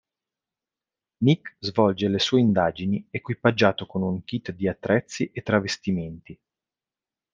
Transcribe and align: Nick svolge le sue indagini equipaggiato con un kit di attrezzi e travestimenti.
Nick 1.19 1.57
svolge 1.59 2.07
le 2.07 2.17
sue 2.17 2.39
indagini 2.39 3.05
equipaggiato 3.11 3.85
con 3.85 4.01
un 4.01 4.23
kit 4.23 4.51
di 4.51 4.67
attrezzi 4.67 5.29
e 5.31 5.43
travestimenti. 5.43 6.39